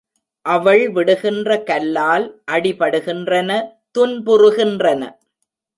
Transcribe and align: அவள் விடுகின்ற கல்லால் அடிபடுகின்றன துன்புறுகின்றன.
அவள் 0.45 0.83
விடுகின்ற 0.89 1.57
கல்லால் 1.63 2.25
அடிபடுகின்றன 2.51 3.49
துன்புறுகின்றன. 3.97 5.01